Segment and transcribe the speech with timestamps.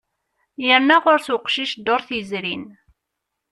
[0.65, 2.63] Yerna ɣur-s uqcic ddurt yezrin.